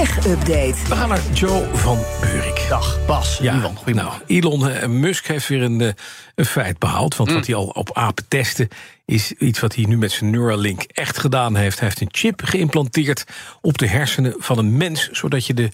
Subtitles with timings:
[0.00, 0.74] Update.
[0.88, 2.66] We gaan naar Joe van Buurik.
[2.68, 3.38] Dag, Bas.
[3.38, 5.92] Ja, Ivan, nou, Elon eh, Musk heeft weer een, eh,
[6.34, 7.16] een feit behaald.
[7.16, 8.68] Want wat hij al op apen testte,
[9.04, 11.78] is iets wat hij nu met zijn Neuralink echt gedaan heeft.
[11.78, 13.24] Hij heeft een chip geïmplanteerd
[13.60, 15.70] op de hersenen van een mens, zodat je de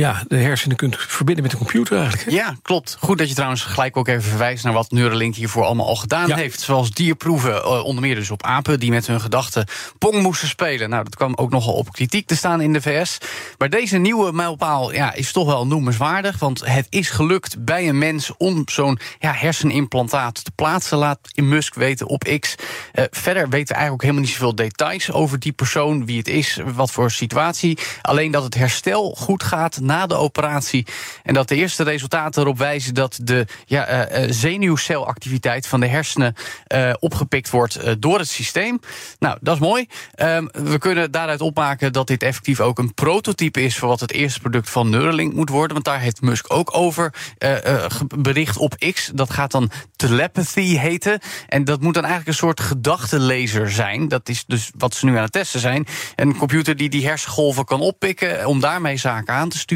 [0.00, 2.24] ja, de hersenen kunt verbinden met de computer eigenlijk.
[2.30, 2.36] hè?
[2.36, 2.96] Ja, klopt.
[3.00, 6.28] Goed dat je trouwens gelijk ook even verwijst naar wat Neuralink hiervoor allemaal al gedaan
[6.28, 6.36] Ja.
[6.36, 6.60] heeft.
[6.60, 9.66] Zoals dierproeven, eh, onder meer dus op apen, die met hun gedachten
[9.98, 10.90] pong moesten spelen.
[10.90, 13.18] Nou, dat kwam ook nogal op kritiek te staan in de VS.
[13.58, 16.38] Maar deze nieuwe mijlpaal ja, is toch wel noemenswaardig.
[16.38, 20.98] Want het is gelukt bij een mens om zo'n ja, hersenimplantaat te plaatsen.
[20.98, 22.54] Laat in Musk weten op X.
[22.92, 26.28] Eh, verder weten we eigenlijk ook helemaal niet zoveel details over die persoon, wie het
[26.28, 27.78] is, wat voor situatie.
[28.02, 30.86] Alleen dat het herstel goed gaat na de operatie.
[31.22, 35.86] En dat de eerste resultaten erop wijzen dat de ja, eh, eh, zenuwcelactiviteit van de
[35.86, 36.34] hersenen
[36.66, 38.80] eh, opgepikt wordt door het systeem.
[39.18, 39.88] Nou, dat is mooi.
[40.14, 44.12] Ehm, we kunnen daaruit opmaken dat dit effectief ook een prototype is voor wat het
[44.12, 45.72] eerste product van Neuralink moet worden.
[45.72, 47.14] Want daar heeft Musk ook over
[48.18, 49.10] bericht op X.
[49.14, 51.20] Dat gaat dan telepathy heten.
[51.48, 54.08] En dat moet dan eigenlijk een soort gedachtenlezer zijn.
[54.08, 55.86] Dat is dus wat ze nu aan het testen zijn.
[56.16, 59.73] Een computer die die hersengolven kan oppikken om daarmee zaken aan te sturen.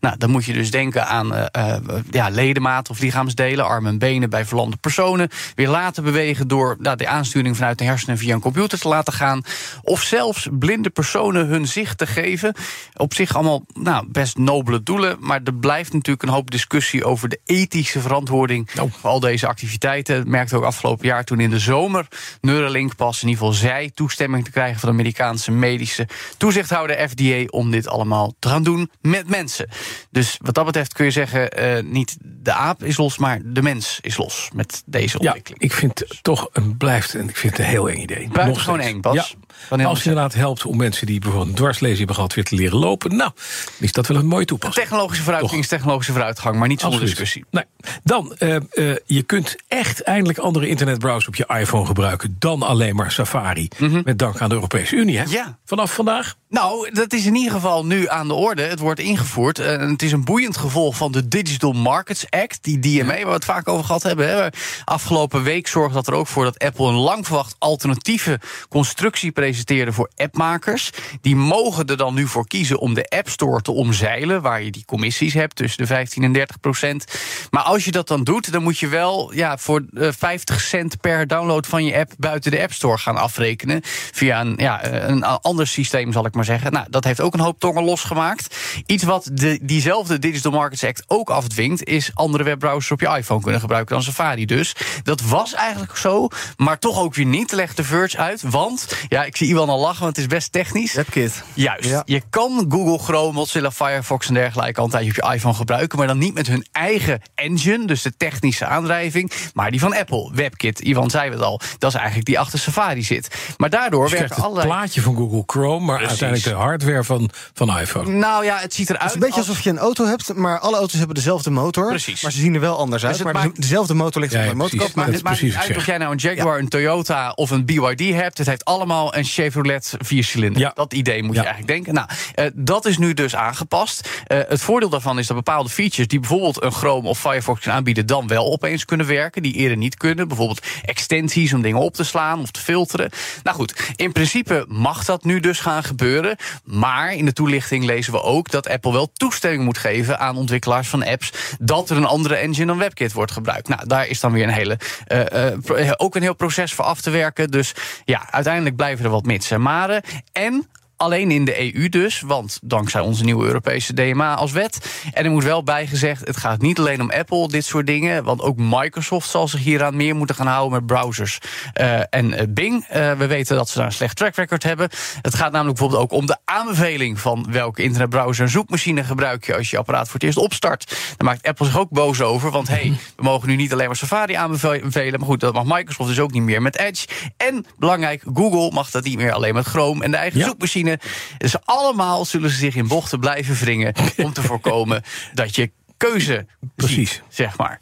[0.00, 1.76] Nou, dan moet je dus denken aan eh,
[2.10, 5.28] ja, ledematen of lichaamsdelen, armen en benen bij verlamde personen.
[5.54, 9.12] Weer laten bewegen door nou, de aansturing vanuit de hersenen via een computer te laten
[9.12, 9.42] gaan.
[9.82, 12.54] Of zelfs blinde personen hun zicht te geven.
[12.96, 15.16] Op zich allemaal nou, best nobele doelen.
[15.20, 18.90] Maar er blijft natuurlijk een hoop discussie over de ethische verantwoording Nou.
[19.00, 20.16] voor al deze activiteiten.
[20.16, 22.06] Dat merkte ook afgelopen jaar toen in de zomer
[22.40, 27.44] Neuralink pas in ieder geval zij toestemming te krijgen van de Amerikaanse medische toezichthouder FDA
[27.46, 29.68] om dit allemaal te gaan doen met mensen.
[30.10, 33.62] Dus wat dat betreft kun je zeggen, eh, niet de aap is los, maar de
[33.62, 35.62] mens is los met deze Ja, ontwikkeling.
[35.62, 38.28] ik vind het toch een blijft en ik vind het een heel eng idee.
[38.32, 38.78] Nog steeds.
[38.84, 39.14] eng, Bas.
[39.14, 39.24] Ja.
[39.68, 42.54] Wanneer Als het inderdaad helpt om mensen die bijvoorbeeld een dwarslezing hebben gehad weer te
[42.54, 43.30] leren lopen, nou,
[43.78, 44.84] is dat wel een mooie toepassing.
[44.86, 47.44] Technologische vooruitgang is technologische vooruitgang, maar niet zonder discussie.
[47.50, 47.64] Nee.
[48.04, 48.62] Dan, eh, eh,
[49.06, 53.68] je kunt echt eindelijk andere internetbrowsers op je iPhone gebruiken dan alleen maar Safari.
[54.04, 55.18] Met dank aan de Europese Unie.
[55.18, 55.24] Hè?
[55.24, 55.32] Mhm.
[55.32, 55.58] Ja.
[55.64, 56.34] Vanaf vandaag.
[56.52, 58.62] Nou, dat is in ieder geval nu aan de orde.
[58.62, 59.58] Het wordt ingevoerd.
[59.58, 63.32] Eh, het is een boeiend gevolg van de Digital Markets Act, die DMA, waar we
[63.32, 64.28] het vaak over gehad hebben.
[64.28, 64.48] Hè.
[64.84, 69.92] Afgelopen week zorgde dat er ook voor dat Apple een lang verwacht alternatieve constructie presenteerde
[69.92, 70.90] voor appmakers.
[71.20, 74.70] Die mogen er dan nu voor kiezen om de App Store te omzeilen, waar je
[74.70, 77.04] die commissies hebt tussen de 15 en 30 procent.
[77.50, 81.00] Maar als je dat dan doet, dan moet je wel ja, voor eh, 50 cent
[81.00, 83.80] per download van je app buiten de App Store gaan afrekenen.
[84.12, 86.72] Via een, ja, eh, een ander systeem, zal ik maar zeggen.
[86.72, 88.56] Nou, dat heeft ook een hoop tongen losgemaakt.
[88.86, 93.42] Iets wat de, diezelfde Digital Markets Act ook afdwingt, is andere webbrowsers op je iPhone
[93.42, 94.46] kunnen gebruiken dan Safari.
[94.46, 98.42] Dus dat was eigenlijk zo, maar toch ook weer niet, legt de Verge uit.
[98.42, 100.92] Want, ja, ik zie Iwan al lachen, want het is best technisch.
[100.92, 101.42] WebKit.
[101.54, 101.88] Juist.
[101.88, 102.02] Ja.
[102.04, 106.18] Je kan Google Chrome, Mozilla Firefox en dergelijke altijd op je iPhone gebruiken, maar dan
[106.18, 110.80] niet met hun eigen engine, dus de technische aandrijving, maar die van Apple, WebKit.
[110.80, 113.28] Ivan zei het al, dat is eigenlijk die achter Safari zit.
[113.56, 114.74] Maar daardoor Je krijgt werken het allerlei.
[114.78, 116.20] plaatje van Google Chrome, maar Precies.
[116.22, 118.10] uiteindelijk de hardware van, van iPhone.
[118.10, 119.02] Nou ja, het ziet eruit.
[119.02, 121.50] Het is een beetje als- alsof je een auto hebt, maar alle auto's hebben dezelfde
[121.50, 121.88] motor.
[121.88, 122.22] Precies.
[122.22, 123.14] Maar ze zien er wel anders uit.
[123.14, 124.72] het maar maakt- dezelfde motor ligt Ja, op de precies.
[124.72, 124.94] motorkap.
[124.96, 127.30] Maar Dat het is maakt niet precies uit of jij nou een Jaguar, een Toyota
[127.30, 128.38] of een BYD hebt.
[128.38, 130.60] Het heeft allemaal een Chevrolet viercilinder.
[130.62, 130.70] Ja.
[130.74, 131.94] Dat idee moet je eigenlijk denken.
[131.94, 134.08] Nou, eh, dat is nu dus aangepast.
[134.26, 137.76] Eh, het voordeel daarvan is dat bepaalde features die bijvoorbeeld een Chrome of Firefox kunnen
[137.76, 140.28] aanbieden, dan wel opeens kunnen werken, die eerder niet kunnen.
[140.28, 143.10] Bijvoorbeeld extensies om dingen op te slaan of te filteren.
[143.42, 146.36] Nou goed, in principe mag dat nu dus gaan gebeuren.
[146.64, 150.88] Maar in de toelichting lezen we ook dat Apple wel toestemming moet geven aan ontwikkelaars
[150.88, 153.68] van apps dat er een andere engine dan WebKit wordt gebruikt.
[153.68, 157.00] Nou, daar is dan weer een hele, eh, eh, ook een heel proces voor af
[157.00, 157.50] te werken.
[157.50, 157.74] Dus
[158.04, 160.02] ja, uiteindelijk blijven er wat mits en maren.
[160.32, 160.66] En
[161.02, 164.78] Alleen in de EU dus, want dankzij onze nieuwe Europese DMA als wet.
[165.12, 168.24] En er moet wel bijgezegd, het gaat niet alleen om Apple, dit soort dingen.
[168.24, 171.38] Want ook Microsoft zal zich hieraan meer moeten gaan houden met browsers.
[171.72, 174.88] Eh, en eh, Bing, eh, we weten dat ze daar een slecht track record hebben.
[175.22, 179.56] Het gaat namelijk bijvoorbeeld ook om de aanbeveling van welke internetbrowser en zoekmachine gebruik je
[179.56, 180.88] als je apparaat voor het eerst opstart.
[181.16, 183.96] Daar maakt Apple zich ook boos over, want hey, we mogen nu niet alleen maar
[183.96, 185.18] Safari aanbevelen.
[185.18, 187.06] Maar goed, dat mag Microsoft dus ook niet meer met Edge.
[187.36, 190.46] En belangrijk, Google mag dat niet meer alleen met Chrome en de eigen Ja.
[190.46, 190.90] zoekmachine.
[191.38, 195.02] Dus allemaal zullen ze zich in bochten blijven wringen om te voorkomen
[195.34, 196.46] dat je keuze
[196.76, 197.10] Precies.
[197.10, 197.80] ziet, zeg maar.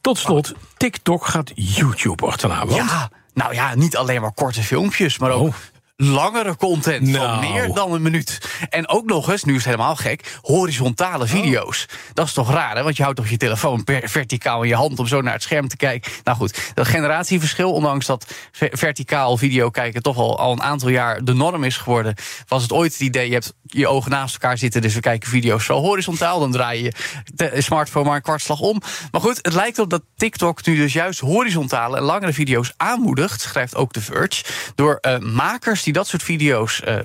[0.00, 2.66] Tot slot, TikTok gaat YouTube achterna.
[2.66, 5.54] Want Ja, Nou ja, niet alleen maar korte filmpjes, maar ook Oh.
[6.04, 7.40] Langere content Nou.
[7.40, 8.38] van meer dan een minuut.
[8.70, 11.86] En ook nog eens, nu is het helemaal gek, horizontale video's.
[12.14, 12.82] Dat is toch raar, hè?
[12.82, 15.68] Want je houdt toch je telefoon verticaal in je hand om zo naar het scherm
[15.68, 16.12] te kijken.
[16.24, 20.88] Nou goed, dat generatieverschil, ondanks dat ver- verticaal video kijken toch al, al een aantal
[20.88, 22.14] jaar de norm is geworden,
[22.48, 25.28] was het ooit het idee, je hebt je ogen naast elkaar zitten, dus we kijken
[25.28, 26.92] video's zo horizontaal, dan draai je
[27.36, 28.80] je smartphone maar een kwartslag om.
[29.10, 33.40] Maar goed, het lijkt erop dat TikTok nu dus juist horizontale en langere video's aanmoedigt,
[33.40, 34.44] schrijft ook The Verge,
[34.74, 36.96] door eh, makers die dat soort video's eh,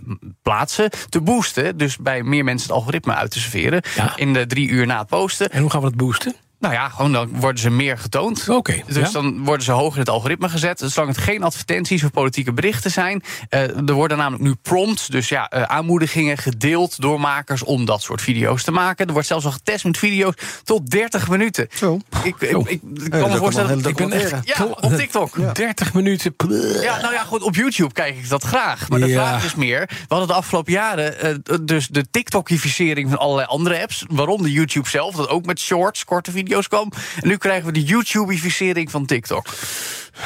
[0.42, 1.78] plaatsen te boosten.
[1.78, 3.81] Dus bij meer mensen het algoritme uit te serveren.
[3.95, 4.13] Ja.
[4.16, 5.50] In de drie uur na het posten.
[5.50, 6.36] En hoe gaan we dat boosten?
[6.59, 8.50] Nou ja, gewoon dan worden ze meer getoond.
[8.50, 9.09] Oké, Dus ja.
[9.12, 10.83] dan worden ze hoger in het algoritme gezet.
[10.86, 13.24] Zolang het geen advertenties of politieke berichten zijn.
[13.50, 18.01] Eh, er worden namelijk nu prompts, dus ja, eh, aanmoedigingen gedeeld door makers om dat
[18.01, 19.07] soort video's te maken.
[19.07, 20.33] Er wordt zelfs al getest met video's
[20.63, 21.68] tot 30 minuten.
[21.74, 22.00] Zo.
[22.24, 22.63] Ik, ik, Zo.
[22.68, 23.86] ik, kan me voorstellen.
[23.86, 24.33] Ik ben echt.
[24.44, 25.56] Ja, op TikTok.
[25.56, 26.36] 30 minuten.
[26.81, 28.89] Ja, nou ja, goed, op YouTube kijk ik dat graag.
[28.89, 31.19] Maar de vraag is meer, we hadden de afgelopen jaren...
[31.19, 34.06] eh, dus de TikTokificering van allerlei andere apps...
[34.09, 36.91] waaronder YouTube zelf, dat ook met shorts, korte video's kwam.
[37.21, 39.45] En nu krijgen we de YouTubificering van TikTok.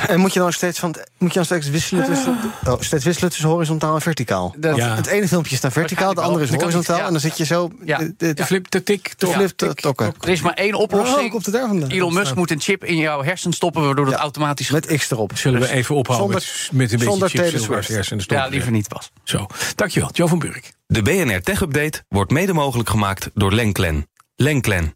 [0.08, 2.38] En moet je dan steeds, van, moet je dan steeds, wisselen tussen,
[2.68, 4.56] oh, steeds wisselen tussen horizontaal en verticaal?
[4.58, 4.96] Dat- Ja.
[4.96, 6.98] Het ene filmpje is dan verticaal, de andere is horizontaal.
[6.98, 7.06] Ja.
[7.06, 7.70] En dan zit je zo...
[7.86, 7.98] Ja.
[7.98, 10.14] de- de- De flip, de tik, de flip te tokken.
[10.22, 11.32] Er is maar één Oh, oplossing.
[11.32, 11.90] komt het daar vandaan?
[11.90, 13.82] Elon Musk moet een chip in jouw hersen stoppen...
[13.86, 14.22] waardoor het Ja.
[14.22, 14.70] automatisch...
[14.70, 15.32] Met X erop.
[15.38, 18.50] Zullen we even ophouden Zonder- met, met een beetje chips in de hersenen ja, stoppen?
[18.52, 19.12] liever niet pas.
[19.24, 19.46] Zo,
[19.76, 20.10] dankjewel.
[20.12, 20.74] Joe van Burk.
[20.88, 24.08] De BNR Tech Update wordt mede mogelijk gemaakt door Lenklen.
[24.36, 24.96] Lenklen.